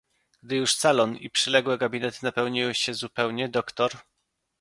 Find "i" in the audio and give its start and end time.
1.17-1.29